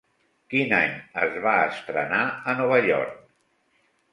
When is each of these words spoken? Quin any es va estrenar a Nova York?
Quin 0.53 0.71
any 0.77 0.95
es 1.25 1.37
va 1.43 1.53
estrenar 1.65 2.23
a 2.55 2.59
Nova 2.63 2.81
York? 2.89 3.21